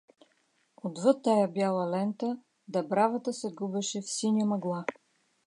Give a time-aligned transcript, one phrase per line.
[0.85, 2.29] Отвъд тая бяла лента
[2.73, 4.85] Дъбравата се губеше в синя мъгла.